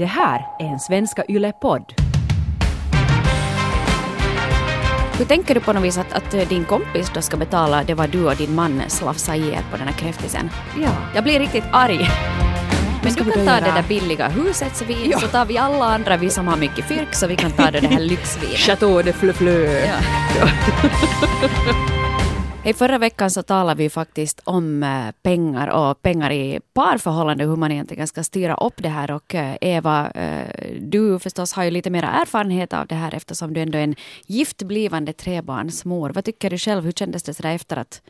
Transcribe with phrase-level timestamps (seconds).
[0.00, 1.94] Det här är en Svenska Yle-podd.
[5.18, 7.94] Hur tänker du på något vis att, att eh, din kompis då ska betala det
[7.94, 10.50] vad du och din man slafsade i er på den här kräftisen?
[10.82, 10.90] Ja.
[11.14, 12.08] Jag blir riktigt arg.
[13.02, 13.60] Men du kan ta göra?
[13.60, 15.20] det där billiga huset så, vi, Ja.
[15.20, 17.86] så tar vi alla andra, vi som har mycket fyrk, så vi kan ta det,
[17.86, 18.56] här lyxvinet.
[18.56, 19.86] Chateau de Fleu.
[19.86, 20.48] Ja.
[22.64, 27.56] Hej, förra veckan så talade vi faktiskt om eh, pengar och pengar i parförhållande, hur
[27.56, 29.10] man egentligen ska styra upp det här.
[29.10, 33.54] Och eh, Eva, eh, du förstås har ju lite mer erfarenhet av det här eftersom
[33.54, 33.94] du ändå är en
[34.26, 36.10] gift blivande trebarnsmor.
[36.10, 38.02] Vad tycker du själv, hur kändes det sådär efter att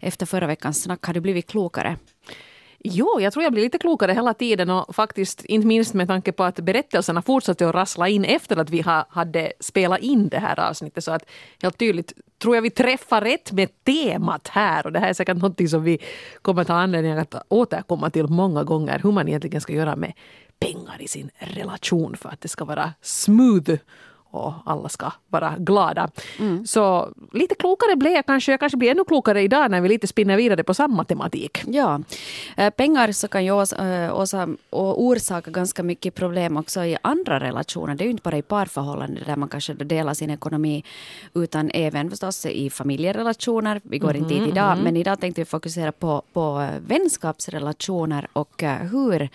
[0.00, 1.96] efter förra veckans snack, har du blivit klokare?
[2.84, 6.32] Jo, jag tror jag blir lite klokare hela tiden och faktiskt inte minst med tanke
[6.32, 10.38] på att berättelserna fortsatte att rassla in efter att vi ha, hade spelat in det
[10.38, 11.04] här avsnittet.
[11.04, 11.24] Så att
[11.62, 15.36] helt tydligt tror jag vi träffar rätt med temat här och det här är säkert
[15.36, 15.98] något som vi
[16.42, 19.00] kommer att ha anledning att återkomma till många gånger.
[19.02, 20.12] Hur man egentligen ska göra med
[20.60, 23.70] pengar i sin relation för att det ska vara smooth
[24.30, 26.10] och alla ska vara glada.
[26.64, 28.52] Så lite klokare blev jag kanske.
[28.52, 31.62] Jag kanske blir ännu klokare idag när vi lite spinner vidare på samma tematik.
[31.66, 32.00] Ja,
[32.56, 34.12] Eh, pengar så kan ju eh,
[34.70, 37.94] orsaka ganska mycket problem också i andra relationer.
[37.94, 40.84] Det är ju inte bara i parförhållanden där man kanske delar sin ekonomi
[41.34, 43.80] utan även förstås i familjerelationer.
[43.82, 48.62] Vi går inte dit idag, men idag tänkte vi fokusera på, på eh, vänskapsrelationer och
[48.90, 49.28] hur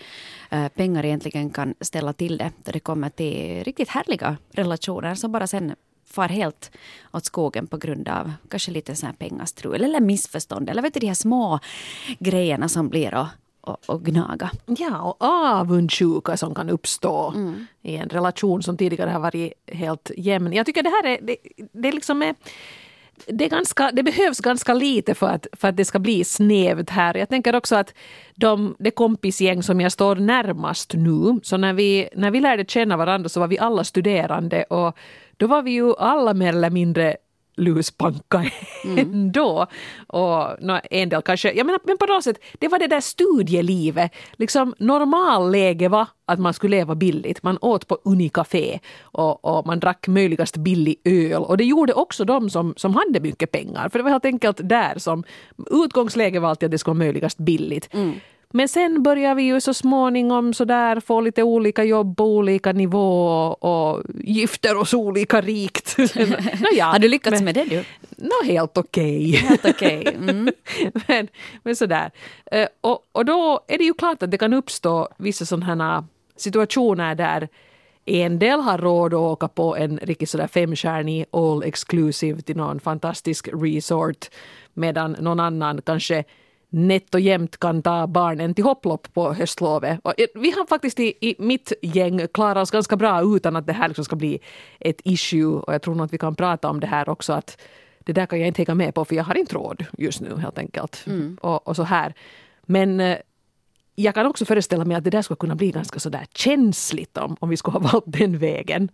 [0.74, 4.83] pengar egentligen kan ställa till det då det kommer till riktigt härliga relationer
[5.14, 5.74] som bara sen
[6.06, 6.70] far helt
[7.12, 11.00] åt skogen på grund av kanske lite sån här pengastrul eller missförstånd eller vet du
[11.00, 11.60] de här små
[12.18, 13.26] grejerna som blir och,
[13.60, 14.50] och, och gnaga.
[14.66, 17.34] Ja, och avundsjuka som kan uppstå
[17.82, 20.52] i en relation som tidigare har varit helt jämn.
[20.52, 21.36] Jag tycker det här är, det,
[21.72, 22.34] det liksom är,
[23.26, 26.90] det, är ganska, det behövs ganska lite för att, för att det ska bli snävt
[26.90, 27.16] här.
[27.16, 27.94] Jag tänker också att
[28.34, 32.96] de, det kompisgäng som jag står närmast nu, så när vi, när vi lärde känna
[32.96, 34.96] varandra så var vi alla studerande och
[35.36, 37.16] då var vi ju alla mer eller mindre
[37.56, 38.50] luspanka
[38.96, 39.66] ändå.
[40.06, 43.00] Och nå, en del kanske, jag menar, men på något sätt, det var det där
[43.00, 44.12] studielivet.
[44.32, 47.42] Liksom normalläge var att man skulle leva billigt.
[47.42, 51.42] Man åt på Unicafé och, och man drack möjligast billig öl.
[51.42, 53.88] Och det gjorde också de som, som hade mycket pengar.
[53.88, 55.24] För det var helt enkelt där som
[55.70, 57.88] utgångsläget var alltid att det skulle vara möjligast billigt.
[58.56, 62.72] Men sen börjar vi ju så småningom så där få lite olika jobb på olika
[62.72, 65.96] nivå och, gifter oss olika rikt.
[66.60, 67.84] Nåja, Har du lyckats men, med det du?
[68.16, 69.30] Nå, helt okej.
[69.30, 70.06] Helt okej.
[70.18, 70.50] Mm.
[71.08, 71.28] men,
[71.62, 72.10] men sådär.
[72.50, 76.06] Eh, Och, och då är det ju klart att det kan uppstå vissa sådana
[76.36, 77.48] situationer där
[78.04, 82.80] en del har råd att åka på en riktigt sådär femstjärnig all exclusive till någon
[82.80, 84.30] fantastisk resort
[84.74, 86.24] medan någon annan kanske
[86.74, 90.00] nätt och jämnt kan ta barnen till hopplopp på höstlovet.
[90.02, 93.66] Och eh, vi har faktiskt i, i mitt gäng klarat oss ganska bra utan att
[93.66, 94.40] det här liksom ska bli
[94.80, 97.60] ett issue och jag tror nog att vi kan prata om det här också att
[97.98, 100.36] det där kan jag inte hänga med på för jag har inte råd just nu
[100.36, 101.04] helt enkelt.
[101.40, 102.14] Och, och så här.
[102.62, 103.18] Men eh,
[103.94, 107.36] jag kan också föreställa mig att det där skulle kunna bli ganska sådär känsligt om,
[107.40, 108.88] om vi skulle ha valt den vägen.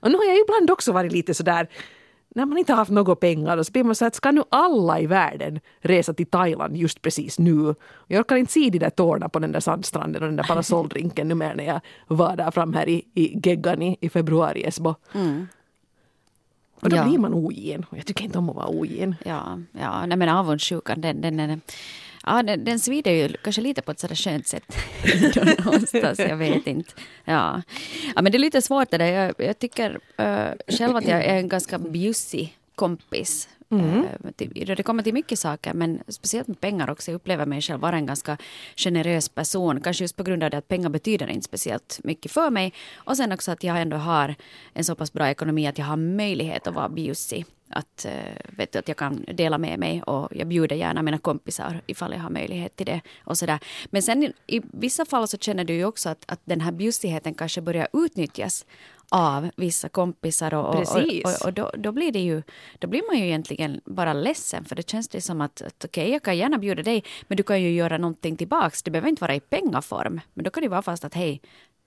[0.00, 1.68] Och nu har jag ibland också varit lite sådär
[2.34, 4.42] när man inte har haft några pengar och så blir man så att ska nu
[4.48, 7.74] alla i världen resa till Thailand just precis nu?
[8.06, 11.28] Jag orkar inte se de där tårna på den där sandstranden och den där parasolldrinken
[11.28, 14.94] nu mer när jag var där fram här i, i geggan i, i februari Esbo.
[16.80, 17.04] Och då Ja.
[17.04, 17.86] blir man ogin.
[17.90, 19.14] Jag tycker inte om att vara ogin.
[19.24, 21.60] Ja, ja nej men avundsjukan den, den, den,
[22.26, 24.76] ja, den, den svider ju kanske lite på ett sådär skönt sätt.
[25.64, 26.92] Någonstans, jag vet inte.
[27.24, 27.62] Ja.
[28.16, 29.06] ja, men det är lite svårt det där.
[29.06, 33.48] Jag, jag tycker uh, själv att jag är en ganska bjussig kompis.
[33.70, 34.04] Mm.
[34.54, 37.10] Eh, det kommer till mycket saker, men speciellt med pengar också.
[37.10, 38.36] Jag upplever mig själv vara en ganska
[38.76, 39.80] generös person.
[39.80, 42.72] Kanske just på grund av det att pengar betyder inte speciellt mycket för mig.
[42.94, 44.34] Och sen också att jag ändå har
[44.72, 47.46] en så pass bra ekonomi att jag har möjlighet att vara bjussig.
[47.72, 48.12] Att, eh,
[48.56, 52.12] vet du, att jag kan dela med mig och jag bjuder gärna mina kompisar ifall
[52.12, 53.00] jag har möjlighet till det.
[53.24, 53.58] Och sådär.
[53.86, 56.72] Men sen i, i vissa fall så känner du ju också att, att den här
[56.72, 58.66] bjussigheten kanske börjar utnyttjas
[59.10, 60.80] av vissa kompisar och, och,
[61.24, 62.42] och, och då, då blir det ju,
[62.78, 66.10] då blir man ju egentligen bara ledsen för det känns det som att, att okej,
[66.10, 68.82] jag kan gärna bjuda dig, men du kan ju göra någonting tillbaks.
[68.82, 71.40] Det behöver inte vara i pengaform, men då kan det vara fast att hej,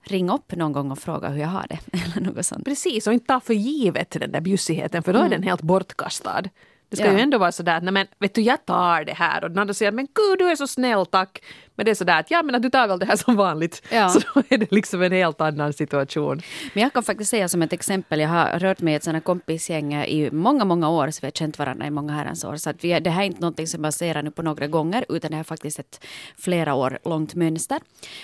[0.04, 1.78] ring upp någon gång och fråga hur jag har det
[2.16, 2.64] eller något sånt.
[2.64, 6.42] Precis, och inte ta för givet den där bjussigheten för då är den helt bortkastad.
[6.88, 7.12] Det ska Ja.
[7.12, 9.58] ju ändå vara sådär att nej men vet du jag tar det här och den
[9.58, 11.42] andra säger men gud du är så snäll tack.
[11.76, 13.82] Men det är sådär att ja men att du tar väl det här som vanligt.
[13.90, 14.08] Ja.
[14.14, 16.42] Så då är det liksom en helt annan situation.
[16.74, 19.24] Men jag kan faktiskt säga som ett exempel, jag har rört mig i ett sådant
[19.24, 22.56] kompisgäng i många, många år, så vi har känt varandra i många herrans år.
[22.56, 25.30] Så att vi, det här är inte någonting som ser nu på några gånger, utan
[25.30, 26.04] det är faktiskt ett
[26.38, 27.80] flera år långt mönster.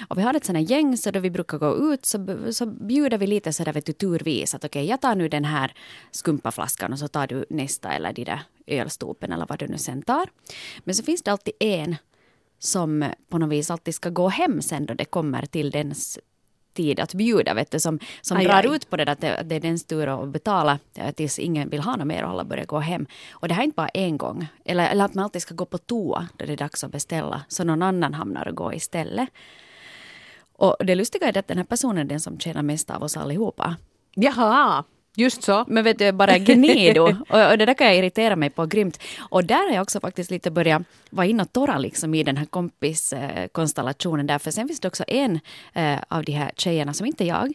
[0.08, 3.18] Och vi har ett sådant gäng, så då vi brukar gå ut så, så bjuder
[3.18, 5.72] vi lite sådär vet du, turvis, att okej, jag tar nu den här
[6.10, 10.02] skumpaflaskan och så tar du nästa eller de där ölstopen eller vad du nu sen
[10.02, 10.28] tar.
[10.84, 11.96] Men så finns det alltid en
[12.60, 16.18] som på något vis alltid ska gå hem sen då det kommer till dens
[16.72, 18.76] tid att bjuda, vet du, som, som Aj, drar aj.
[18.76, 21.80] ut på det att det, det är dens tur att betala eh, tills ingen vill
[21.80, 23.06] ha något mer och alla börjar gå hem.
[23.30, 25.64] Och det här är inte bara en gång, eller, eller att man alltid ska gå
[25.64, 29.28] på toa då det är dags att beställa, så någon annan hamnar och går istället.
[30.52, 33.16] Och det lustiga är att den här personen är den som tjänar mest av oss
[33.16, 33.76] allihopa.
[34.14, 34.84] Jaha,
[35.16, 35.64] just så.
[35.68, 37.02] Men vet du, bara gnido.
[37.28, 39.00] och, och det där kan jag irritera mig på grymt.
[39.18, 42.36] Och där har jag också faktiskt lite börjat vara inne och torra liksom i den
[42.36, 44.38] här kompiskonstellationen där.
[44.38, 45.40] För sen finns det också en
[45.72, 47.52] eh, av de här tjejerna som inte är jag,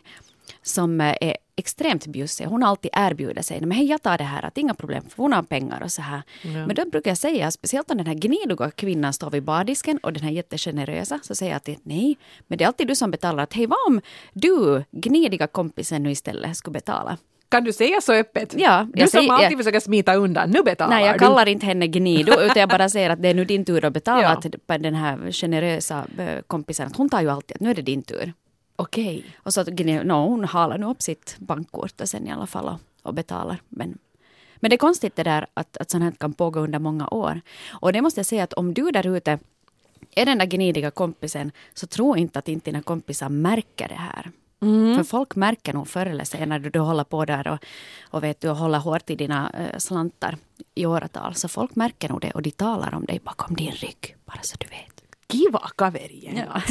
[0.62, 2.46] som eh, är extremt bjussig.
[2.46, 3.60] Hon har alltid erbjudit sig.
[3.60, 6.02] Men hej, jag tar det här, att inga problem, för hon har pengar och så
[6.02, 6.22] här.
[6.68, 10.14] Men då brukar jag säga, speciellt om den här gnidiga kvinnan står vid bardisken och
[10.14, 12.18] den här jättegenerösa, så säger jag alltid nej,
[12.48, 13.44] men det är alltid du som betalar.
[13.44, 14.02] Att hej, vad om
[14.34, 17.18] du, gnidiga kompisen, nu istället skulle betala?
[17.56, 18.54] Kan du säga så öppet?
[18.58, 21.20] Ja, du som säger- alltid jag- försöker smita undan, nu betalar Nej, jag du.
[21.20, 23.94] kallar inte henne gnido, utan jag bara säger att det är nu din tur att
[23.94, 24.42] betala Ja.
[24.42, 26.88] till den här generösa eh, kompisen.
[26.88, 28.34] Att hon tar ju alltid att nu är det din tur.
[28.76, 29.26] Okej.
[29.38, 32.80] Och så att no, hon halar nu upp sitt bankkort sen i alla fall och,
[33.08, 33.58] och betalar.
[33.70, 33.98] Men,
[34.56, 37.42] men det är konstigt det där att, att sånt här kan pågå under många år.
[37.72, 39.40] Och det måste jag säga att om du där ute
[40.16, 44.32] är den där gnidiga kompisen så tro inte att inte dina kompisar märker det här.
[44.66, 44.96] Mm.
[44.96, 47.60] För folk märker nog förr eller senare när du håller på där och,
[48.10, 50.38] och, vet du, och håller hårt i dina eh, slantar
[50.76, 51.36] i åratal.
[51.36, 54.16] Så folk märker nog det och de talar om dig bakom din rygg.
[54.26, 54.95] Bara så du vet.
[55.32, 56.38] Kiva kaverien.
[56.38, 56.62] Ja.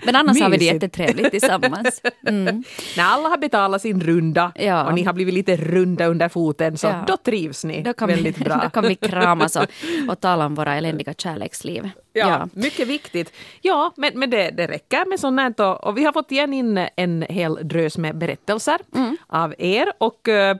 [0.04, 2.02] Men annars har vi det jättetrevligt tillsammans.
[2.26, 2.44] Mm.
[2.96, 4.84] När alla har betalat sin runda Ja.
[4.86, 7.04] och ni har blivit lite runda under foten så Ja.
[7.06, 8.56] då trivs ni Då kan, väldigt vi, bra.
[8.64, 9.64] då kan vi kramas och,
[10.08, 11.90] och tala om våra eländiga kärleksliv.
[12.12, 13.32] Ja, mycket viktigt.
[13.62, 15.60] Ja, men, men det, det räcker med sånt här.
[15.60, 19.16] Och, och vi har fått igen in en hel drös med berättelser Mm.
[19.26, 19.92] av er.
[19.98, 20.56] Och eh,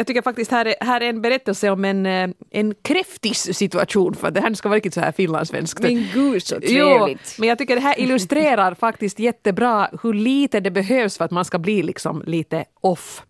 [0.00, 4.14] jag tycker faktiskt här är, här är en berättelse om en, eh, en kräftis situation.
[4.14, 5.82] För det här ska vara riktigt så här finlandssvenskt.
[5.82, 7.36] Men gud så Jo, trevligt.
[7.38, 11.44] men jag tycker det här illustrerar faktiskt jättebra hur lite det behövs för att man
[11.44, 13.22] ska bli liksom lite off.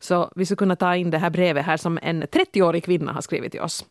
[0.00, 3.20] Så vi ska kunna ta in det här brevet här som en 30-årig kvinna har
[3.20, 3.84] skrivit till oss.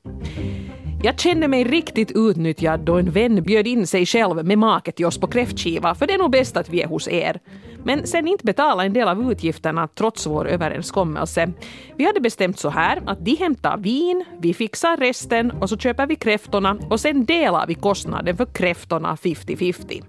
[1.04, 5.06] Jag kände mig riktigt utnyttjad då en vän bjöd in sig själv med make till
[5.06, 7.40] oss på kräftskiva, för det är nog bäst att vi är hos er.
[7.88, 11.52] Men sen inte betala en del av utgifterna trots vår överenskommelse.
[11.96, 16.08] Vi hade bestämt så här att de hämtar vin, vi fixar resten och så köper
[16.08, 20.04] vi kräftorna och sen delar vi kostnaden för kräftorna 50-50.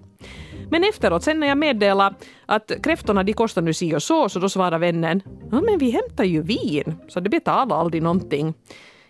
[0.69, 2.15] Men efteråt, sen när jag meddelade
[2.45, 5.21] att kräftorna de kostar nu si och så, så då svarade vännen
[5.51, 8.53] ja men vi hämtar ju vin, så det betalar aldrig någonting.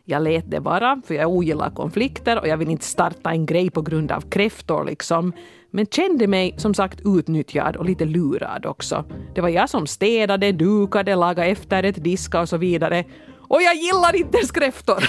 [0.06, 3.70] Jag lät det vara, för jag ogillar konflikter och jag vill inte starta en grej
[3.70, 5.34] på grund av kräftor liksom.
[5.72, 9.06] Men kände mig som sagt utnyttjad och lite lurad också.
[9.36, 13.06] Det var jag som städade, dukade, lagade efterrätt, diskade och så vidare.
[13.50, 15.04] Och jag gillar inte ens kräftor!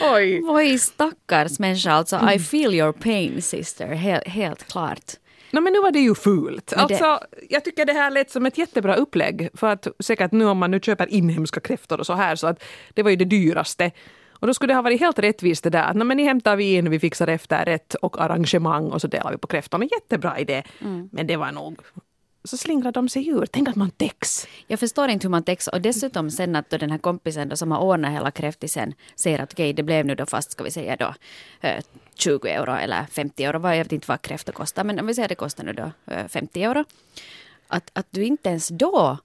[0.14, 0.42] Oj!
[0.48, 1.92] Oj, stackars människa.
[1.92, 3.86] Alltså, I feel your pain sister.
[3.86, 5.12] Helt, helt klart.
[5.52, 6.72] No, men nu var det ju fult.
[6.76, 9.48] Alltså, jag tycker det här lät som ett jättebra upplägg.
[9.54, 12.62] För att säkert nu om man nu köper inhemska kräftor och så här så att
[12.94, 13.90] det var ju det dyraste.
[14.40, 16.56] Och då skulle det ha varit helt rättvist det där att "Nå, men ni hämtar
[16.56, 19.84] vin, vi fixar efterrätt och arrangemang och så delar vi på kräftorna.
[19.84, 20.62] Jättebra idé.
[21.12, 21.80] Men det var nog...
[22.44, 23.46] Så slingrade de sig ur.
[23.46, 24.46] Tänk att man täcks.
[24.66, 25.74] Jag förstår inte hur man textar.
[25.74, 29.38] Och dessutom sen att då den här kompisen då som har ordnat hela kräftisen säger
[29.38, 31.14] att okej, det blev nu då fast, ska vi säga då,
[31.60, 33.68] eh, 20 euro eller 50 euro.
[33.68, 35.90] Jag vet inte vad kräftor kostar, men om vi säger att det kostar nu då
[36.12, 36.84] eh, 50 euro.
[37.68, 39.18] Att, att du inte ens då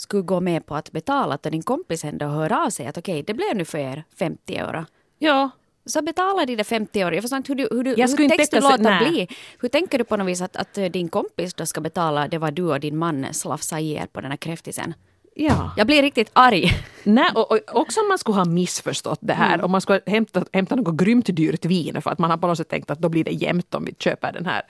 [0.00, 3.22] skulle gå med på att betala, att din kompis ändå hör av sig att okej,
[3.22, 4.84] det blev nu för er 50 euro.
[5.18, 5.50] Ja,
[5.84, 7.14] Så betala de där 50 euro.
[7.14, 9.10] Jag förstår inte hur du, hur du, Jag hur inte tänker du låta nej.
[9.10, 9.28] bli.
[9.60, 12.38] Hur tänker du på något vis att, att eh, din kompis då ska betala det
[12.38, 14.94] vad du och din man slafsade i er på den här kräftisen?
[15.34, 15.72] ja.
[15.76, 16.70] Jag blir riktigt arg.
[17.04, 20.44] Nej, och, och också om man skulle ha missförstått det här, om man skulle hämta,
[20.52, 23.08] hämta något grymt dyrt vin för att man har på något sätt tänkt att då
[23.08, 24.62] blir det jämnt om vi köper den här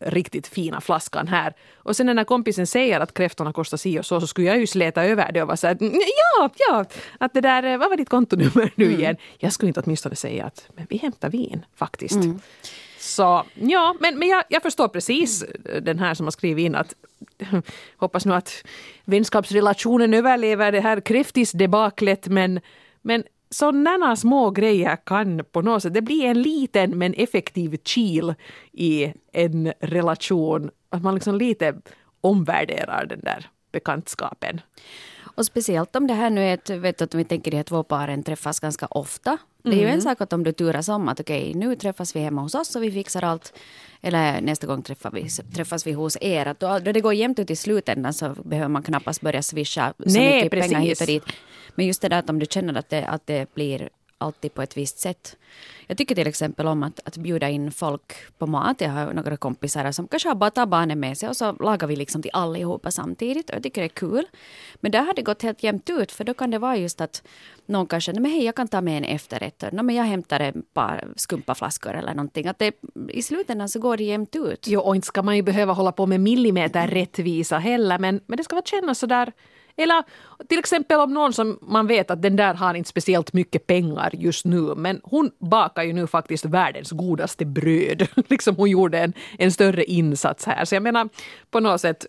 [0.00, 1.54] riktigt fina flaskan här.
[1.76, 4.66] Och sen när kompisen säger att kräftorna kostar si och så, så skulle jag ju
[4.66, 5.92] släta över det och vara så här, "Mm,
[6.38, 6.84] ja, ja,
[7.18, 9.16] att det där, eh, vad var ditt kontonummer nu igen?
[9.38, 12.18] Jag skulle inte åtminstone säga att, men vi hämtar vin faktiskt.
[12.98, 15.44] Så ja, men, men jag, jag förstår precis
[15.82, 16.94] den här som har skrivit in att
[17.96, 18.64] hoppas nu att
[19.04, 22.60] vänskapsrelationen överlever det här kräftisdebaklet men,
[23.02, 28.34] men sådana små grejer kan på något sätt, det blir en liten men effektiv kil
[28.72, 30.70] i en relation.
[30.90, 31.74] Att man liksom lite
[32.20, 34.60] omvärderar den där bekantskapen.
[35.36, 37.64] Och speciellt om det här nu är ett, vet du, att vi tänker de här
[37.64, 39.38] två paren träffas ganska ofta.
[39.62, 42.16] Det är ju en sak att om du turas om att okej, okay, nu träffas
[42.16, 43.52] vi hemma hos oss och vi fixar allt.
[44.00, 46.46] Eller nästa gång träffas vi, träffas vi hos er.
[46.46, 49.94] Att då, då det går jämnt ut i slutändan så behöver man knappast börja swisha
[49.98, 50.72] så Nej, mycket precis.
[50.72, 51.24] pengar hit och dit.
[51.74, 53.88] Men just det där att om du känner att det, att det blir
[54.24, 55.36] alltid på ett visst sätt.
[55.86, 58.80] Jag tycker till exempel om att, att bjuda in folk på mat.
[58.80, 61.86] Jag har några kompisar som kanske har bara tar barnen med sig och så lagar
[61.86, 63.50] vi liksom till allihopa samtidigt.
[63.50, 64.26] Och jag tycker det är kul.
[64.74, 67.22] Men där har det gått helt jämnt ut för då kan det vara just att
[67.66, 69.64] någon kanske, nej men hej jag kan ta med en efterrätt.
[69.72, 72.46] Nej men jag hämtar ett par skumpaflaskor eller någonting.
[72.46, 72.74] Att det,
[73.08, 74.66] I slutändan så går det jämnt ut.
[74.66, 78.36] Jo, och inte ska man ju behöva hålla på med millimeter rättvisa heller, men, men
[78.36, 79.32] det ska vara kännas sådär
[79.76, 80.04] eller
[80.48, 84.10] till exempel om någon som man vet att den där har inte speciellt mycket pengar
[84.12, 88.08] just nu men hon bakar ju nu faktiskt världens godaste bröd.
[88.28, 90.64] liksom hon gjorde en, en större insats här.
[90.64, 91.08] Så jag menar
[91.50, 92.06] på något sätt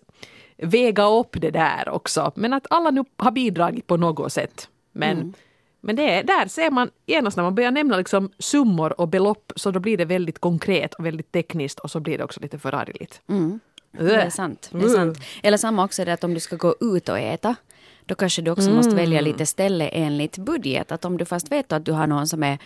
[0.56, 2.32] väga upp det där också.
[2.34, 4.68] Men att alla nu har bidragit på något sätt.
[4.92, 5.32] Men, mm.
[5.80, 9.52] men det är, där ser man genast när man börjar nämna liksom summor och belopp
[9.56, 12.58] så då blir det väldigt konkret och väldigt tekniskt och så blir det också lite
[12.58, 13.22] förargligt.
[13.28, 13.60] Mm.
[13.90, 14.68] Det är sant.
[14.72, 15.18] Det är sant.
[15.42, 17.56] Eller samma också det att om du ska gå ut och äta
[18.06, 18.76] då kanske du också mm.
[18.76, 20.92] måste välja lite ställe enligt budget.
[20.92, 22.58] Att om du fast vet att du har någon som är...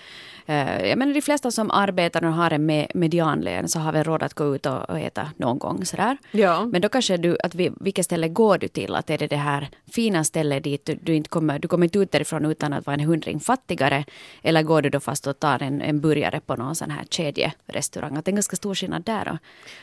[0.46, 4.04] Eh, jag menar de flesta som arbetar och har en med medianlön så har väl
[4.04, 6.16] råd att gå ut och, och äta någon gång sådär.
[6.30, 6.64] Ja.
[6.64, 8.94] Men då kanske du, att vi, vilket ställe går du till?
[8.94, 11.98] Att är det det här fina stället dit du, du inte kommer, du kommer inte
[11.98, 14.04] ut därifrån utan att vara en hundring fattigare.
[14.42, 18.16] Eller går du då fast och tar en, en burgare på någon sån här kedjerestaurang?
[18.16, 19.24] Att det är en ganska stor skillnad där.
[19.24, 19.38] Då.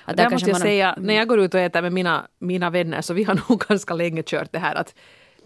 [0.05, 2.27] Att där, där måste jag man, säga, när jag går ut och äter med mina,
[2.39, 4.93] mina vänner så vi har nog ganska länge kört det här att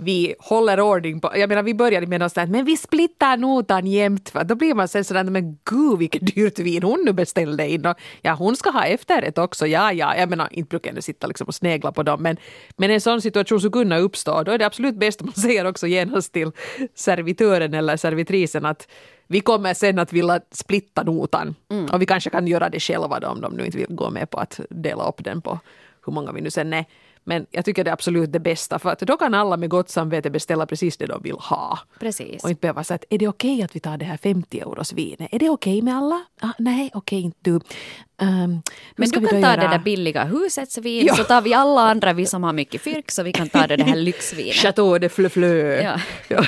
[0.01, 3.87] vi håller ordning på, jag menar vi började med något sånt men vi splittar notan
[3.87, 4.29] jämt.
[4.29, 7.85] För då blir man sen sådär, men gud vilket dyrt vin hon nu beställde in.
[7.85, 10.15] Och, ja hon ska ha efterrätt också, ja ja.
[10.15, 12.37] Jag menar inte brukar jag sitta liksom och snegla på dem men,
[12.77, 14.43] men en sån situation skulle kunna uppstå.
[14.43, 16.51] Då är det absolut bäst om man säger också genast till
[16.95, 18.87] servitören eller servitrisen att
[19.27, 21.55] vi kommer sen att vilja splitta notan.
[21.71, 21.85] Mm.
[21.85, 24.29] Och vi kanske kan göra det själva då, om de nu inte vill gå med
[24.29, 25.59] på att dela upp den på
[26.05, 26.85] hur många vi nu sen är.
[27.23, 29.89] Men jag tycker det är absolut det bästa för att då kan alla med gott
[29.89, 31.79] samvete beställa precis det de vill ha.
[31.99, 32.43] Precis.
[32.43, 34.59] Och inte behöva säga att är det okej okay att vi tar det här 50
[34.59, 35.29] euros vinet?
[35.31, 36.23] Är det okej okay med alla?
[36.41, 37.51] Ah, nej, okej okay, inte du.
[37.51, 38.61] Um,
[38.95, 39.55] men du kan ta göra...
[39.55, 41.15] det där billiga husets vin ja.
[41.15, 43.83] så tar vi alla andra, vi som har mycket fyrk, så vi kan ta det,
[43.83, 44.55] här lyxvinet.
[44.55, 46.01] Chateau de Fleu Ja.
[46.27, 46.45] ja.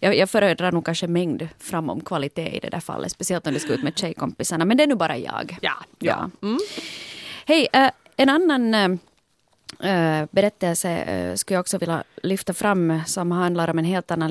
[0.00, 3.60] jag, jag föredrar nog kanske mängd framom kvalitet i det där fallet, speciellt om du
[3.60, 5.58] ska ut med tjejkompisarna, men det är nu bara jag.
[5.62, 5.72] Ja.
[5.98, 6.30] ja.
[6.40, 6.48] ja.
[6.48, 6.58] Mm.
[7.46, 13.70] Hej, uh, en annan äh, berättelse äh, skulle jag också vilja lyfta fram som handlar
[13.70, 14.30] om en helt annan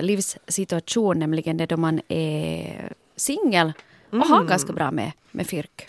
[0.00, 3.72] livssituation, nämligen det då man är singel
[4.08, 4.30] och mm.
[4.30, 5.88] har ganska bra med, med fyrk.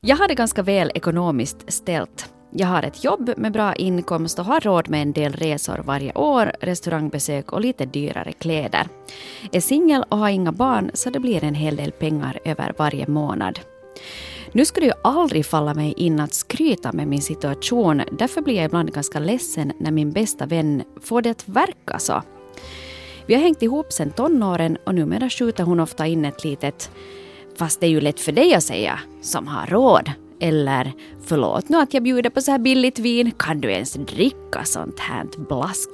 [0.00, 2.32] Jag har det ganska väl ekonomiskt ställt.
[2.50, 6.14] Jag har ett jobb med bra inkomst och har råd med en del resor varje
[6.14, 8.88] år, restaurangbesök och lite dyrare kläder.
[9.52, 13.06] Är singel och har inga barn så det blir en hel del pengar över varje
[13.06, 13.60] månad.
[14.52, 18.02] Nu skulle det ju aldrig falla mig in att skryta med min situation.
[18.12, 22.22] Därför blir jag ibland ganska ledsen när min bästa vän får det att verka så.
[23.26, 26.90] Vi har hängt ihop sedan tonåren och numera skjuter hon ofta in ett litet
[27.58, 30.10] Fast det är ju lätt för dig att säga, som har råd.
[30.40, 30.92] Eller
[31.24, 35.00] förlåt nu att jag bjuder på så här billigt vin, kan du ens dricka sånt
[35.00, 35.88] här blask?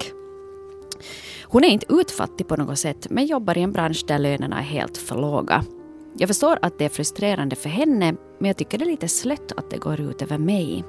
[1.43, 4.63] Hon är inte utfattig på något sätt men jobbar i en bransch där lönerna är
[4.63, 5.65] helt för låga.
[6.17, 9.53] Jag förstår att det är frustrerande för henne, men jag tycker det är lite slött
[9.57, 10.85] att det går ut över mig.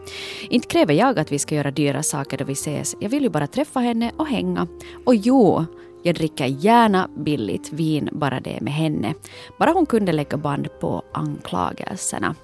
[0.50, 2.96] Inte kräver jag att vi ska göra dyra saker då vi ses.
[3.00, 4.68] Jag vill ju bara träffa henne och hänga.
[5.06, 5.66] Och jo,
[6.04, 9.14] jag dricker gärna billigt vin, bara det med henne.
[9.60, 12.36] Bara hon kunde lägga band på anklagelserna.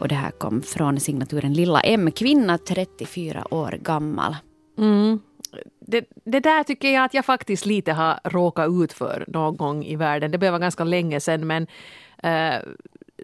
[0.00, 4.36] Och det här kom från signaturen Lilla M, kvinna 34 år gammal.
[4.78, 5.20] Mm
[5.92, 9.84] det, det, där tycker jag att jag faktiskt lite har råkat ut för någon gång
[9.84, 10.30] i världen.
[10.30, 11.66] Det blev ganska länge sedan men
[12.22, 12.60] eh,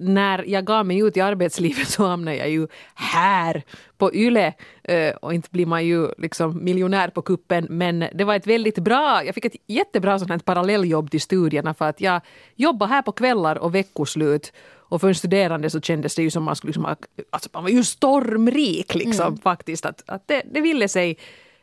[0.01, 3.63] när jag gav mig ut i arbetslivet så hamnade jag ju här
[3.99, 8.35] på YLE eh, och inte blir man ju liksom miljonär på kuppen men det var
[8.35, 12.21] ett väldigt bra, jag fick ett jättebra sånt här parallelljobb till studierna för att jag
[12.55, 14.53] jobbade här på kvällar och veckoslut
[14.91, 16.97] och för en studerande så kändes det ju som man skulle liksom,
[17.31, 19.39] alltså man var ju stormrik liksom mm.
[19.39, 21.19] faktiskt att, att det, det ville sig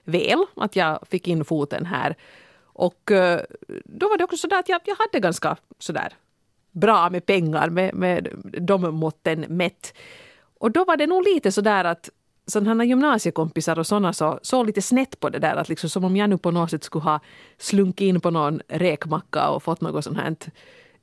[0.05, 2.15] väl att jag fick in foten här.
[2.63, 3.41] Och eh,
[3.85, 6.13] då var det också så att jag, jag hade ganska sådär
[6.71, 8.29] bra med pengar med, med
[8.62, 9.93] de måtten mätt.
[10.59, 12.09] Och då var det nog lite sådär att
[12.47, 15.55] sådana gymnasiekompisar och sådana så, såg lite snett på det där.
[15.55, 17.19] Att liksom, som om jag nu på något sätt skulle ha
[17.57, 20.35] slunkit in på någon räkmacka och fått något sånt här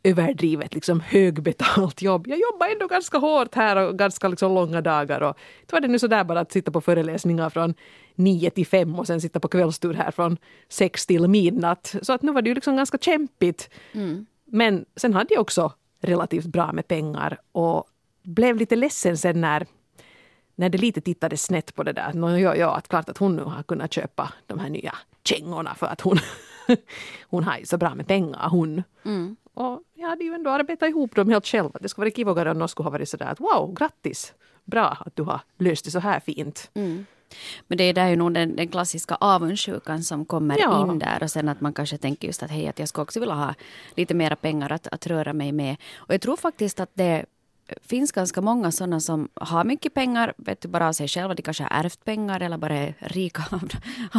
[0.04, 2.26] överdrivet liksom högbetalt jobb.
[2.26, 5.21] Jag jobbar ändå ganska hårt här och ganska liksom långa dagar.
[5.21, 7.75] Och då var det nu sådär bara att sitta på föreläsningar från
[8.14, 10.37] nio till fem och sen sitta på kvällstur här från
[10.68, 11.94] sex till midnatt.
[12.02, 13.71] Så att nu var det ju liksom ganska kämpigt.
[13.92, 14.26] Mm.
[14.44, 17.85] Men sen hade jag också relativt bra med pengar och
[18.23, 19.66] blev lite ledsen sen när
[20.54, 22.12] när det lite tittade snett på det där.
[22.12, 24.94] Nå, ja, ja, att klart att hon nu har kunnat köpa de här nya
[25.25, 26.18] kängorna för att hon,
[27.31, 28.83] hon har ju så bra med pengar hon.
[29.04, 29.37] Mm.
[29.54, 31.71] Och jag hade ju ändå arbetat ihop dem helt själv.
[31.81, 34.35] Det skulle vara kivogare om någon skulle ha varit sådär att wow, grattis!
[34.64, 36.71] Bra att du har löst det så här fint.
[36.75, 37.07] Mm.
[37.69, 40.92] Men det är där ju nog den, den klassiska avundsjukan som kommer ja.
[40.92, 43.21] in där och sen att man kanske tänker just att hej, att jag skulle också
[43.21, 43.54] vilja ha
[43.97, 45.76] lite mera pengar att, att röra mig med.
[45.95, 47.25] Och jag tror faktiskt att det
[47.87, 51.35] finns ganska många sådana som har mycket pengar, vet du, bara av sig själva.
[51.35, 53.71] De kanske har ärvt pengar eller bara är rika av,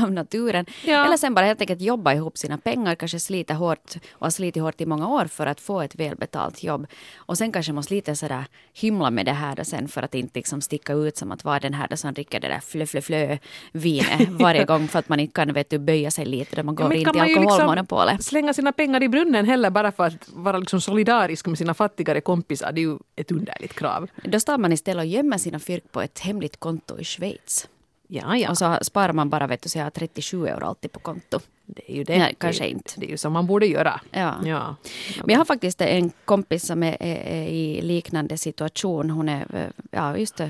[0.03, 0.65] av naturen.
[0.85, 1.05] Ja.
[1.05, 4.63] Eller sen bara helt enkelt jobba ihop sina pengar, kanske slita hårt och har slitit
[4.63, 6.87] hårt i många år för att få ett välbetalt jobb.
[7.15, 10.61] Och sen kanske måste lite sådär hymla med det här sen för att inte liksom
[10.61, 13.37] sticka ut som att vara den här som dricker det där flö flö flö
[13.71, 16.75] vinet varje gång för att man inte kan vet du, böja sig lite när man
[16.75, 18.13] går ja, in till alkoholmonopolet.
[18.13, 21.73] Liksom slänga sina pengar i brunnen heller bara för att vara liksom solidarisk med sina
[21.73, 22.71] fattigare kompisar.
[22.71, 24.09] Det är ju ett underligt krav.
[24.23, 27.67] Då står man istället och gömmer sina fyrk på ett hemligt konto i Schweiz.
[28.07, 28.49] Ja, ja.
[28.49, 31.39] Och så sparar man bara vet du, så jag har 37 euro alltid på konto.
[31.65, 32.17] Det är ju det.
[32.17, 32.91] Nej, kanske det, inte.
[32.95, 34.01] Det är ju som man borde göra.
[34.11, 34.35] Ja.
[34.45, 34.75] ja.
[35.19, 39.09] Men jag har faktiskt en kompis som är, är, är i liknande situation.
[39.09, 40.41] Hon är ja, just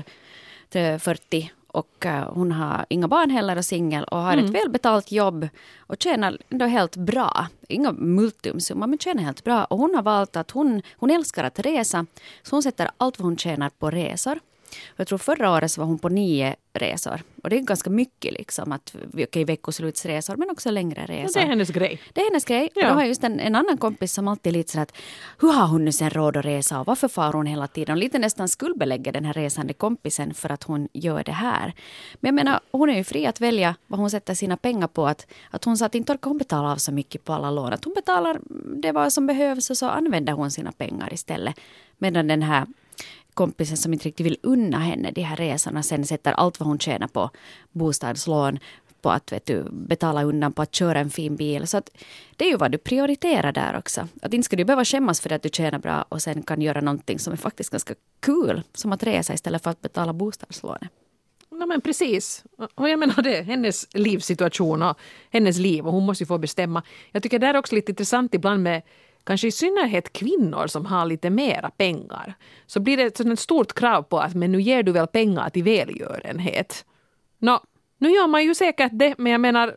[0.70, 4.44] 40 och uh, hon har inga barn heller och singel och har mm.
[4.44, 7.46] ett välbetalt jobb och tjänar ändå helt bra.
[7.68, 9.64] Inga multumsummor men tjänar helt bra.
[9.64, 12.06] Och hon har valt att hon, hon älskar att resa
[12.42, 14.38] så hon sätter allt vad hon tjänar på resor.
[14.96, 17.22] Jag tror förra året så var hon på nio resor.
[17.42, 18.72] Och det är ganska mycket liksom.
[18.72, 21.40] Att, okej, veckoslutsresor men också längre resor.
[21.40, 22.00] det är hennes grej.
[22.12, 22.70] Det är hennes grej.
[22.74, 22.82] Ja.
[22.82, 24.96] Och då har jag just en, en annan kompis som alltid är lite så att
[25.40, 27.92] hur har hon nu sen råd att resa och varför far hon hela tiden?
[27.92, 31.72] Och lite nästan skuldbelägger den här resande kompisen för att hon gör det här.
[32.14, 35.06] Men jag menar, hon är ju fri att välja vad hon sätter sina pengar på.
[35.06, 37.72] Att, att hon sa att inte orkar hon betala av så mycket på alla lån.
[37.72, 38.40] Att hon betalar
[38.76, 41.60] det vad som behövs och så använder hon sina pengar istället.
[41.98, 42.66] Medan den här
[43.34, 46.78] kompisen som inte riktigt vill unna henne de här resorna sen sätter allt vad hon
[46.78, 47.30] tjänar på
[47.72, 48.58] bostadslån
[49.04, 51.66] på att vet du, betala undan på att köra en fin bil.
[51.66, 51.90] Så att
[52.36, 54.08] det är ju vad du prioriterar där också.
[54.22, 56.80] Att inte ska du behöva skämmas för att du tjänar bra och sen kan göra
[56.80, 58.62] någonting som är faktiskt ganska kul.
[58.74, 60.88] Som att resa istället för att betala bostadslånet.
[61.50, 62.44] Ja, men precis.
[62.74, 64.98] Och jag menar det, hennes livssituation och
[65.30, 66.82] hennes liv och hon måste ju få bestämma.
[67.12, 68.82] Jag tycker det är också lite intressant ibland med
[69.24, 72.34] kanske i synnerhet kvinnor som har lite mera pengar,
[72.66, 75.62] så blir det ett stort krav på att men nu ger du väl pengar till
[75.64, 76.84] välgörenhet.
[77.38, 77.60] Nå,
[77.98, 79.76] nu gör man ju säkert det, men jag menar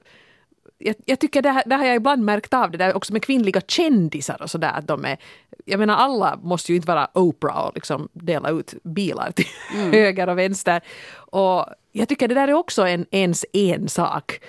[0.78, 3.24] jag, jag, tycker det, här, det har jag ibland märkt av det där också med
[3.24, 4.84] kvinnliga kändisar och sådär.
[4.86, 5.18] de är,
[5.66, 9.92] jag menar alla måste ju inte vara Oprah och liksom dela ut bilar till mm.
[9.92, 10.82] höger och vänster.
[11.16, 14.40] Och jag tycker det där är också en ens en sak.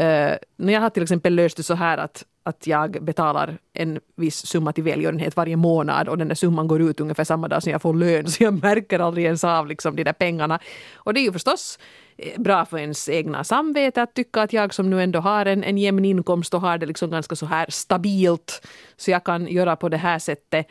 [0.00, 4.00] Uh, när jag har till exempel löst det så här att att jag betalar en
[4.16, 7.62] viss summa till välgörenhet varje månad och den där summan går ut ungefär samma dag
[7.62, 10.58] som jag får lön så jag märker aldrig ens av liksom de där pengarna.
[10.94, 11.78] Och det är ju förstås
[12.16, 15.64] eh, bra för ens egna samvete att tycka att jag som nu ändå har en,
[15.64, 19.76] en jämn inkomst och har det liksom ganska så här stabilt så jag kan göra
[19.76, 20.66] på det här sättet.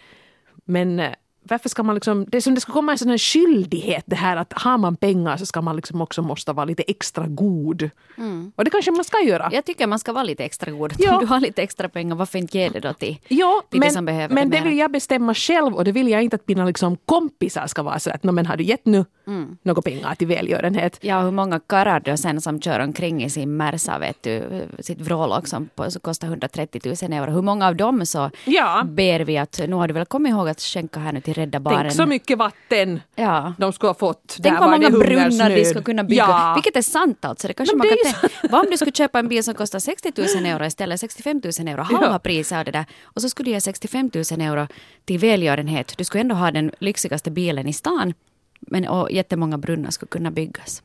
[0.66, 1.12] Men eh,
[1.44, 4.16] varför ska man liksom, det är som det ska komma en sån här skyldighet det
[4.16, 7.90] här att har man pengar så ska man liksom också måste vara lite extra god.
[8.18, 8.52] Mm.
[8.56, 9.50] Och det kanske man ska göra.
[9.54, 10.94] Jag tycker man ska vara lite extra god.
[10.98, 11.14] Ja.
[11.14, 13.90] Om du har lite extra pengar, varför inte ge det då till, ja, till men,
[13.90, 16.36] det som behöver Men det, det vill jag bestämma själv och det vill jag inte
[16.36, 19.58] att mina liksom kompisar ska vara så att men har du gett nu mm.
[19.62, 20.98] några pengar till välgörenhet?
[21.02, 25.02] Ja, hur många karlar då sen som kör omkring i sin Merca, vet du, sitt
[25.02, 25.70] vrålåk som
[26.02, 27.32] kostar 130 000 euro.
[27.32, 28.84] Hur många av dem så ja.
[28.86, 31.60] ber vi att nu har du väl kommit ihåg att skänka här nu till Rädda
[31.60, 31.82] Barnen.
[31.82, 33.54] Tänk så mycket vatten ja.
[33.58, 34.38] de skulle ha fått.
[34.44, 36.26] Tänk vad många brunnar de ska kunna bygga.
[36.28, 36.54] Ja.
[36.56, 37.48] Vilket är sant alltså.
[37.48, 38.48] Det kanske man det kan tänka.
[38.52, 41.68] Vad om du skulle köpa en bil som kostar 60 000 euro istället, 65 000
[41.68, 42.20] euro, halva ja.
[42.20, 42.86] priset av det där.
[43.04, 44.68] Och så skulle du ge 65 000 euro
[45.06, 45.94] till välgörenhet.
[45.98, 48.14] Du skulle ändå ha den lyxigaste bilen i stan.
[48.60, 50.84] Men och jättemånga brunnar skulle kunna byggas.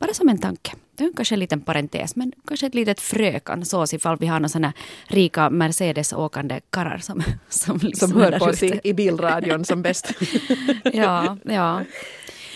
[0.00, 0.72] Bara som en tanke.
[0.96, 4.26] Det är kanske en liten parentes, men kanske ett litet frö kan sås ifall vi
[4.26, 4.72] har några sådana
[5.06, 10.12] rika Mercedes-åkande karrar som, som, som hör på oss i, i bilradion som bäst.
[10.84, 11.82] ja, ja.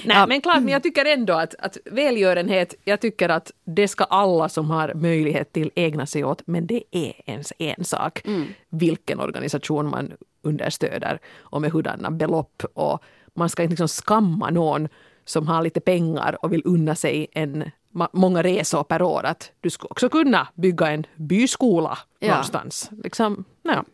[0.05, 0.27] Nej, ja.
[0.27, 4.49] men klart, men jag tycker ändå att, att välgörenhet, jag tycker att det ska alla
[4.49, 8.47] som har möjlighet till ägna sig åt, men det är ens en sak mm.
[8.69, 13.03] vilken organisation man understöder och med hurdana belopp och
[13.35, 14.89] man ska inte liksom skamma någon
[15.25, 17.71] som har lite pengar och vill unna sig en
[18.13, 22.29] många resor per år att du skulle också kunna bygga en byskola Ja.
[22.29, 22.91] någonstans.
[23.05, 23.85] Liksom, ja.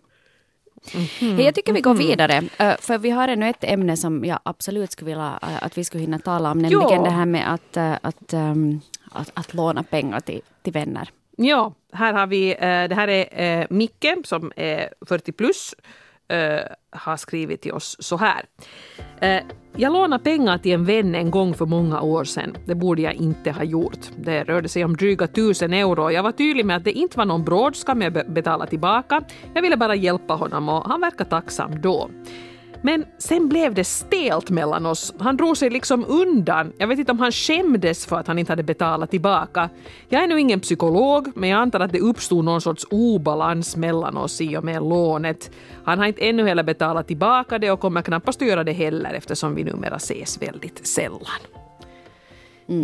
[1.20, 1.82] Hej, jag tycker vi Mm.
[1.82, 5.62] går vidare, eh, för vi har ännu ett ämne som jag absolut skulle vilja eh,
[5.62, 7.02] att vi skulle hinna tala om, nämligen Ja.
[7.04, 8.80] det här med att, eh, att, ehm,
[9.12, 11.10] att, att låna pengar till, till vänner.
[11.36, 15.74] Ja, här har vi, det här är Micke som är 40 plus,
[16.30, 18.44] eh, har skrivit till oss så här.
[19.20, 19.42] Eh,
[19.76, 22.56] jag lånade pengar till en vän en gång för många år sedan.
[22.64, 23.98] Det borde jag inte ha gjort.
[24.16, 26.10] Det rörde sig om dryga tusen euro.
[26.10, 29.22] Jag var tydlig med att det inte var någon brådska med att betala tillbaka.
[29.54, 32.10] Jag ville bara hjälpa honom och han verkar tacksam då.
[32.82, 35.14] Men sen blev det stelt mellan oss.
[35.18, 36.72] Han drog sig liksom undan.
[36.78, 39.68] Jag vet inte om han skämdes för att han inte hade betalat tillbaka.
[40.08, 44.16] Jag är nu ingen psykolog, men jag antar att det uppstod någon sorts obalans mellan
[44.16, 45.50] oss i och med lånet.
[45.84, 49.14] Han har inte ännu heller betalat tillbaka det och kommer knappast att göra det heller
[49.14, 51.40] eftersom vi numera ses väldigt sällan.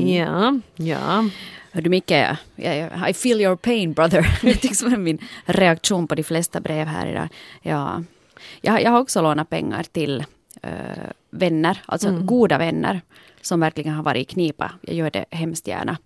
[0.08, 1.24] Ja, ja.
[1.72, 2.10] Hör du Micke,
[3.08, 4.38] I feel your pain brother.
[4.42, 7.28] det tycks vara min reaktion på de flesta brev här idag.
[7.62, 8.02] Ja.
[8.60, 10.24] Jag, jag har också lånat pengar till
[10.62, 10.70] eh,
[11.30, 13.00] vänner, alltså goda vänner
[13.40, 14.72] som verkligen har varit i knipa.
[14.80, 15.98] Jag gör det hemskt gärna.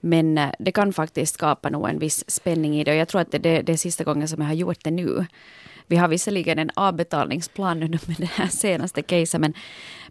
[0.00, 3.20] Men eh, det kan faktiskt skapa nog en viss spänning i det och jag tror
[3.20, 5.26] att det, det, det är sista gången som jag har gjort det nu.
[5.86, 9.54] Vi har visserligen en avbetalningsplan nu med det här senaste caset men,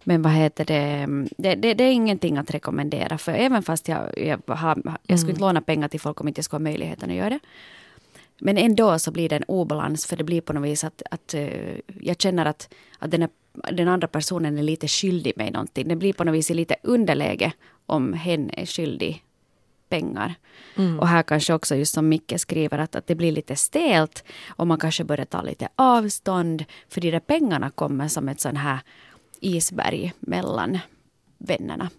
[0.04, 4.18] men vad heter det, det, det, det är ingenting att rekommendera för även fast jag,
[4.18, 7.10] jag, har, jag skulle inte låna pengar till folk om inte jag skulle ha möjligheten
[7.10, 7.40] att göra det.
[8.44, 11.34] Men ändå så blir det en obalans för det blir på något vis att, att
[11.34, 13.28] eh, jag känner att, att den, är,
[13.72, 15.88] den andra personen är lite skyldig mig någonting.
[15.88, 17.52] Det blir på något vis i lite underläge
[17.86, 19.24] om hen är skyldig
[19.88, 20.34] pengar.
[21.00, 24.66] Och här kanske också just som Micke skriver att, att det blir lite stelt och
[24.66, 28.80] man kanske börjar ta lite avstånd för de där pengarna kommer som ett sån här
[29.40, 30.78] isberg mellan
[31.38, 31.90] vännerna.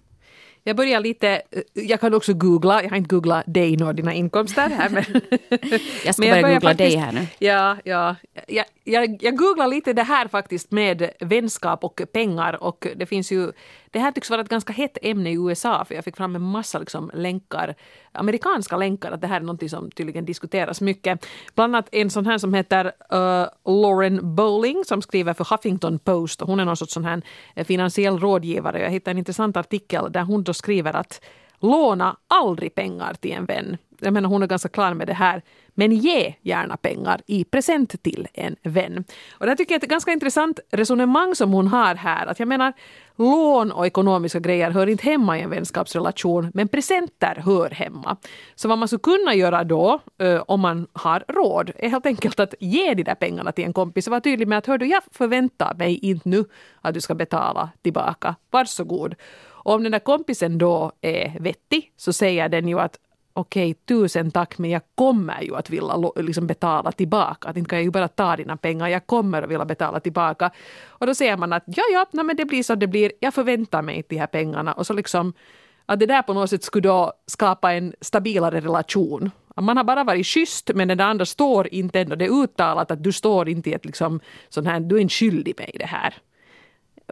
[0.63, 4.13] Jag börjar lite, eh, jag kan också googla, jag har inte googlat dig och dina
[4.13, 4.89] inkomster här.
[4.89, 5.03] Men,
[6.05, 7.27] Jag ska men börja börjar googla dig faktiskt- här nu.
[7.39, 8.15] Ja, ja.
[8.47, 13.31] Jag, jag, jag googlar lite det här faktiskt med vänskap och pengar och det finns
[13.31, 13.51] ju,
[13.93, 16.41] det här tycks vara ett ganska hett ämne i USA för jag fick fram en
[16.41, 17.75] massa liksom länkar,
[18.11, 21.25] amerikanska länkar, att det här är någonting som tydligen diskuteras mycket.
[21.55, 26.41] Bland annat en sån här som heter uh, Lauren Bowling som skriver för Huffington Post
[26.41, 27.21] och hon är någon sorts sån här
[27.55, 28.81] eh, finansiell rådgivare.
[28.81, 31.21] Jag hittade en intressant artikel där hon då skriver att
[31.59, 33.77] låna aldrig pengar till en vän.
[34.03, 35.41] Jag menar hon är ganska klar med det här.
[35.75, 39.03] Men ge gärna pengar i present till en vän.
[39.31, 42.27] Och det tycker jag är ett ganska intressant resonemang som hon har här.
[42.27, 42.73] Att jag menar,
[43.15, 48.17] lån och ekonomiska grejer hör inte hemma i en vänskapsrelation, men presenter hör hemma.
[48.55, 52.39] Så vad man skulle kunna göra då, eh, om man har råd, är helt enkelt
[52.39, 54.85] att ge de där pengarna till en kompis och vara tydlig med att hör du,
[54.85, 56.45] jag förväntar mig inte nu
[56.81, 58.35] att du ska betala tillbaka.
[58.51, 59.15] Varsågod.
[59.63, 62.97] Och om den där kompisen då är vettig så säger den ju att
[63.33, 67.49] okej, tusen tack, men jag kommer ju att vilja liksom betala tillbaka.
[67.49, 70.51] Att inte kan jag ju bara ta dina pengar, jag kommer att vilja betala tillbaka.
[70.85, 73.33] Och då säger man att ja, ja, nej, men det blir så det blir, jag
[73.33, 74.73] förväntar mig de här pengarna.
[74.73, 75.33] Och så liksom,
[75.85, 79.31] att det där på något sätt skulle då skapa en stabilare relation.
[79.55, 82.91] Att Man har bara varit schysst, men den andra står inte ändå, det är uttalat
[82.91, 84.19] att du står inte i ett liksom,
[84.49, 86.13] sån här, du är inte skyldig mig det här.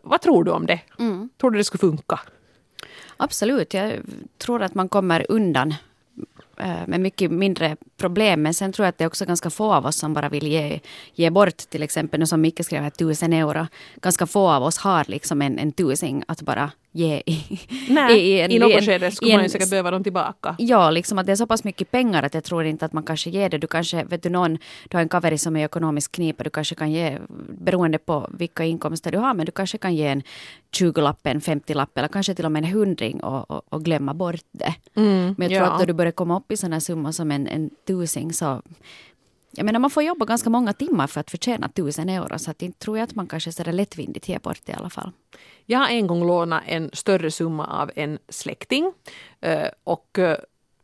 [0.03, 0.79] Vad tror du om det?
[1.37, 2.19] Tror du det skulle funka?
[3.17, 3.93] Absolut, jag
[4.37, 5.73] tror att man kommer undan
[6.61, 8.41] Eh, med mycket mindre problem.
[8.41, 10.47] Men sen tror jag att det är också ganska få av oss som bara vill
[10.47, 10.79] ge,
[11.13, 13.67] ge bort till exempel, nu som Micke skrev här, tusen euro.
[14.01, 18.41] Ganska få av oss har liksom en, en tusing att bara ge i, Nej, i,
[18.41, 20.55] en- något en- skede skulle i man en ju säkert behöva dem tillbaka.
[20.59, 23.03] Ja, liksom att det är så pass mycket pengar att jag tror inte att man
[23.03, 23.57] kanske ger det.
[23.57, 24.57] Du kanske, vet du någon,
[24.89, 27.17] du har en kaveri som är i ekonomisk knipa, du kanske kan ge,
[27.59, 30.23] beroende på vilka inkomster du har, men du kanske kan ge en
[30.77, 34.45] 20-lapp, en 50-lapp eller kanske till och med en hundring och, och, och glömma bort
[34.51, 34.73] det.
[34.93, 35.71] men jag tror ja.
[35.71, 38.61] att då du börjar komma upp i sådana summor som en, en tusing så
[39.51, 42.61] jag menar man får jobba ganska många timmar för att förtjäna tusen euro så att
[42.61, 45.11] inte tror jag att man kanske sådär lättvindigt ger bort det i alla fall.
[45.65, 48.93] Jag har en gång lånat en större summa av en släkting.
[49.41, 50.37] Eh, och eh,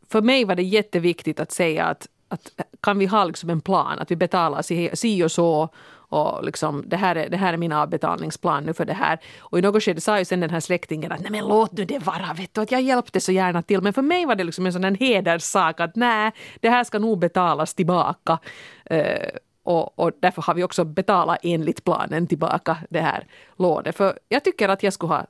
[0.08, 2.50] för mig var det jätteviktigt att säga att, att
[2.80, 4.62] kan vi ha liksom en plan, att vi betalar
[4.96, 5.68] si och så
[6.08, 9.18] och liksom, det, här är, det här är min avbetalningsplan nu för det här.
[9.38, 11.84] Och i något skede sa ju sen den här släktingen att nej men låt nu
[11.84, 13.80] det vara, vet du, att jag hjälpte så gärna till.
[13.80, 16.98] Men för mig var det liksom en sån här hederssak att nej, det här ska
[16.98, 18.38] nog betalas tillbaka.
[18.92, 18.98] Uh,
[19.62, 23.26] och, och därför har vi också betalat enligt planen tillbaka det här
[23.58, 23.96] lånet.
[23.96, 25.26] För jag tycker att jag skulle ha,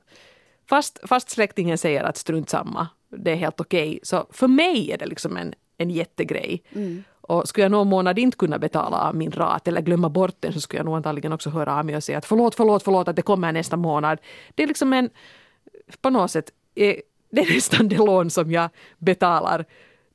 [0.69, 4.97] fast, fast släktingen säger att strunt samma, det är helt okej, så för mig är
[4.97, 6.63] det liksom en, en jättegrej.
[6.75, 7.03] Mm.
[7.29, 10.53] Och skulle jag någon månad inte kunna betala av min rat eller glömma bort den
[10.53, 13.07] så skulle jag nog antagligen också höra av mig och säga att förlåt, förlåt, förlåt
[13.07, 14.17] att det kommer nästa månad.
[14.55, 15.09] Det är liksom en
[16.01, 16.95] på något sätt, eh,
[17.31, 19.65] det är nästan det lån som jag betalar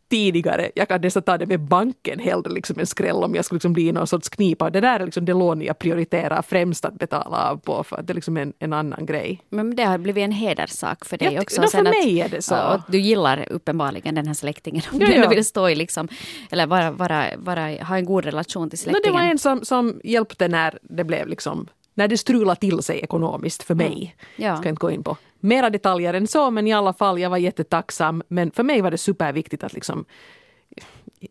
[0.09, 0.71] tidigare.
[0.75, 3.73] Jag kan nästan ta det med banken hellre liksom en skräll om jag skulle liksom
[3.73, 4.71] bli i någon sorts knipa.
[4.71, 8.07] Det där är liksom det lån jag prioriterar främst att betala av på för att
[8.07, 9.43] det är liksom en, en annan grej.
[9.49, 11.61] Men det har blivit en hederssak för dig Ja, också.
[11.61, 12.83] då för mig är det så.
[12.89, 14.83] Du gillar uppenbarligen den här släktingen.
[14.93, 15.31] Om Ja, du ändå ja.
[15.31, 16.09] vill stå i liksom,
[16.51, 19.15] eller vara, vara, vara, ha en god relation till No, det släktingen.
[19.15, 23.63] var en som, som hjälpte när det blev liksom när det strulade till sig ekonomiskt
[23.63, 24.17] för mig.
[24.37, 24.57] Ja.
[24.57, 27.39] Ska inte gå in på mera detaljer än så men i alla fall jag var
[27.39, 28.23] jättetacksam.
[28.29, 30.05] Men för mig var det superviktigt att liksom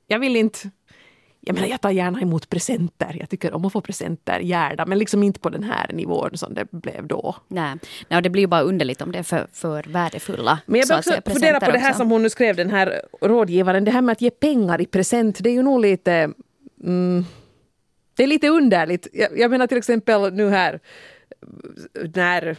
[0.07, 0.69] jag vill inte
[1.45, 3.15] jag menar jag tar gärna emot presenter.
[3.19, 6.53] Jag tycker om att få presenter gärna men liksom inte på den här nivån som
[6.53, 7.35] det blev då.
[7.47, 7.75] Nej,
[8.07, 10.87] Nej, och det blir ju bara underligt om det är för, för värdefulla Men jag
[10.87, 11.97] så börjar att säga, också fundera på det här också.
[11.97, 13.85] som hon nu skrev, den här rådgivaren.
[13.85, 16.31] Det här med att ge pengar i present, det är ju nog lite...
[16.83, 17.25] Mm,
[18.15, 19.07] det är lite underligt.
[19.13, 20.79] Jag, jag menar till exempel nu här
[22.15, 22.57] när...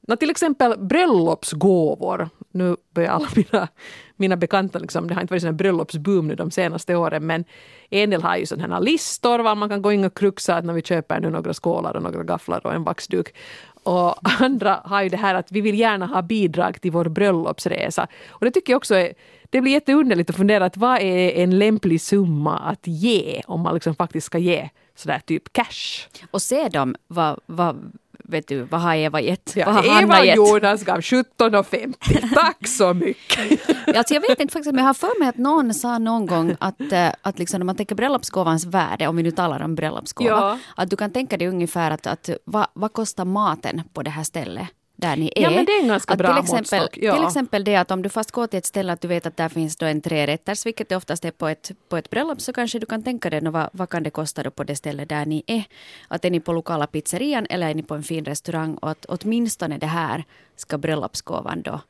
[0.00, 2.28] när till exempel bröllopsgåvor.
[2.52, 3.68] Nu börjar alla mina,
[4.16, 7.44] mina bekanta, liksom, det har inte varit sån bröllopsboom nu de senaste åren men
[7.90, 10.64] en del har ju sådana här listor var man kan gå in och kruxa att
[10.64, 13.34] när vi köper nu några skålar och några gafflar och en vaxduk.
[13.82, 18.06] Och andra har ju det här att vi vill gärna ha bidrag till vår bröllopsresa.
[18.28, 19.12] Och det tycker jag också är,
[19.50, 23.74] det blir jätteunderligt att fundera att vad är en lämplig summa att ge om man
[23.74, 26.08] liksom faktiskt ska ge sådär typ cash.
[26.30, 27.92] Och se dem, vad, vad,
[28.24, 29.52] vet du, vad har Eva gett?
[29.56, 30.36] Ja, vad har Hanna Eva gett?
[30.36, 32.34] Jonas gav 17,50.
[32.34, 33.60] Tack så mycket!
[33.96, 36.56] Alltså jag vet inte faktiskt, men jag har för mig att någon sa någon gång
[36.60, 40.30] att, eh, att liksom när man tänker bröllopsgåvans värde, om vi nu talar om bröllopsgåva,
[40.30, 40.58] Ja.
[40.76, 44.24] att du kan tänka dig ungefär att, att vad, vad kostar maten på det här
[44.24, 44.68] stället?
[45.02, 45.42] Där ni är.
[45.42, 47.16] Ja, men det är en ganska att bra till exempel, måttstock, ja.
[47.16, 49.36] till exempel det att om du fast går till ett ställe att du vet att
[49.36, 52.52] där finns då en trerätters, vilket det oftast är på ett, på ett bröllop, så
[52.52, 55.26] kanske du kan tänka dig vad, vad kan det kosta då på det stället där
[55.26, 55.64] ni är.
[56.08, 59.06] Att är ni på lokala pizzerian eller är ni på en fin restaurang och att
[59.08, 60.24] åtminstone det här
[60.56, 61.80] ska bröllopsgåvan då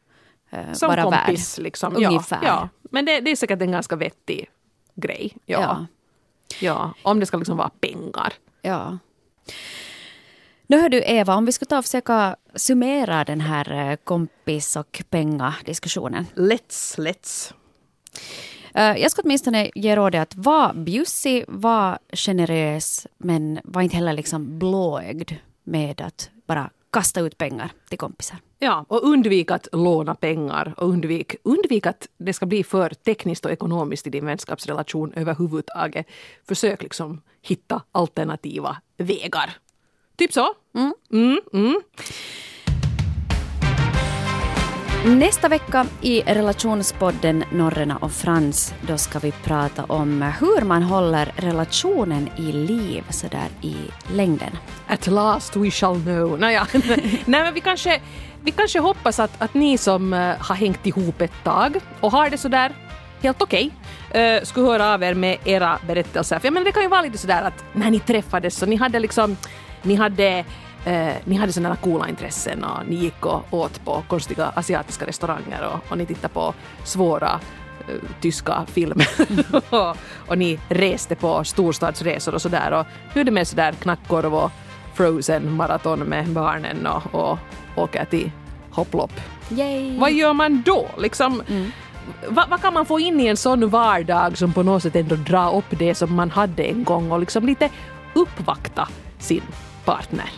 [0.51, 1.62] eh, Som vara kompis värd.
[1.62, 1.96] liksom.
[1.96, 2.38] Ungefär.
[2.42, 2.68] Ja, ja.
[2.83, 4.51] Men det, det är säkert en ganska vettig
[4.94, 5.37] grej.
[5.46, 5.61] Ja.
[5.61, 5.87] Ja.
[6.61, 6.94] ja.
[7.03, 8.33] Om det ska liksom vara pengar.
[8.62, 8.98] Ja.
[10.66, 14.77] Nu hör du Eva, om vi skulle ta och försöka summera den här eh, kompis
[14.77, 16.27] och pengadiskussionen.
[16.35, 17.53] Let's, let's.
[18.75, 24.12] Eh, Jag ska åtminstone ge rådet att vara bjussig, var generös, men var inte heller
[24.12, 25.33] liksom blåögd
[25.64, 28.38] med att bara kasta ut pengar till kompisar.
[28.59, 33.44] Ja, och undvik att låna pengar och undvik, undvik att det ska bli för tekniskt
[33.44, 36.07] och ekonomiskt i din vänskapsrelation överhuvudtaget.
[36.48, 39.51] Försök liksom hitta alternativa vägar.
[40.23, 40.49] Typ så.
[40.75, 40.95] Mm.
[41.13, 41.81] Mm, mm.
[45.19, 51.33] Nästa vecka i relationspodden Norrena och Frans, då ska vi prata om hur man håller
[51.37, 53.77] relationen i liv sådär i
[54.13, 54.59] längden.
[54.87, 56.41] At last we shall know.
[56.41, 56.67] Naja.
[56.73, 58.01] Nej, men vi kanske,
[58.45, 62.31] vi kanske hoppas att, att ni som eh, har hängt ihop ett tag och har
[62.31, 62.73] det sådär
[63.23, 63.71] helt okej
[64.11, 66.39] eh, skulle höra av er med era berättelser.
[66.39, 68.77] För jag menar, det kan ju vara lite sådär att när ni träffades så ni
[68.77, 69.37] hade liksom,
[69.83, 70.45] ni hade
[70.85, 75.66] Eh, ni hade sådana coola intressen och ni gick och åt på konstiga asiatiska restauranger
[75.66, 77.40] och, och ni tittade på svåra
[77.88, 79.09] eh, tyska filmer
[79.71, 79.97] och,
[80.29, 84.51] och ni reste på storstadsresor och sådär och nu är det med sådär knackkorv och
[84.95, 87.38] frozen maraton med barnen och, och
[87.77, 88.31] åker till
[88.71, 89.12] hopplopp.
[89.51, 89.99] Yay!
[89.99, 90.87] Vad gör man då?
[90.99, 91.42] Liksom,
[92.29, 95.14] vad, vad kan man få in i en sån vardag som på något sätt ändå
[95.14, 97.68] drar upp det som man hade en gång och liksom lite
[98.14, 99.42] uppvakta sin
[99.85, 100.31] partner?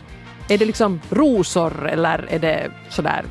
[0.49, 3.25] Är det liksom rosor eller är det sådär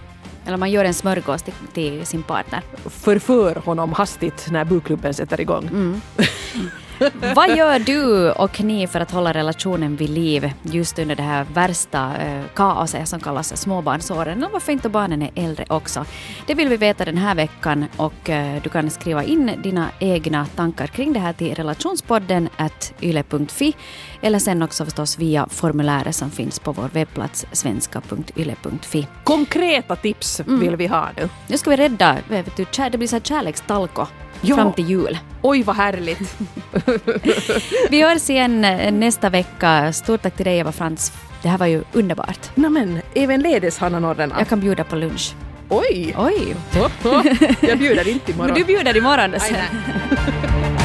[0.46, 2.62] Eller man gör en smörgås till, till sin partner.
[2.90, 6.02] förför honom hastigt när bokklubben sätter igång?
[7.36, 11.46] Vad gör du och ni för att hålla relationen vid liv just under det här
[11.54, 14.44] värsta eh, kaoset som kallas småbarnsåren?
[14.44, 16.06] Och varför inte barnen är äldre också?
[16.48, 20.46] Det vill vi veta den här veckan och eh, du kan skriva in dina egna
[20.46, 23.74] tankar kring det här till relationspodden at yle.fi
[24.22, 29.08] eller sen också förstås via formuläret som finns på vår webbplats svenska.yle.fi.
[29.24, 31.30] Konkreta tips vill vi ha nu.
[31.48, 34.08] Nu ska vi rädda, vet du, det blir så här kärlekstalko
[34.50, 34.56] Ja.
[34.56, 35.18] fram till jul.
[35.42, 36.38] Oj vad härligt!
[37.90, 39.94] Vi hörs igen eh, nästa vecka.
[39.94, 41.14] Stort tack till dig Eva Frans.
[41.42, 42.50] Det här var ju underbart.
[42.56, 44.36] Nämen, ävenledes Hanna Norrena.
[44.38, 45.34] Jag kan bjuda på lunch.
[45.70, 46.16] Oj!
[46.18, 46.56] Oj!
[47.62, 48.52] Jag bjuder inte imorgon.
[48.54, 49.40] Men du bjuder imorgon.
[49.40, 49.56] Sen.